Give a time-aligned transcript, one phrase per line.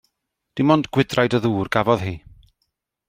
[0.59, 2.15] Dim ond gwydraid o ddŵr gafodd hi.